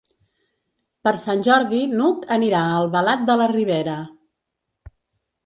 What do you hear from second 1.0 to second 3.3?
Per Sant Jordi n'Hug anirà a Albalat